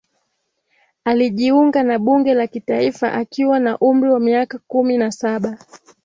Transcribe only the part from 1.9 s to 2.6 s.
bunge la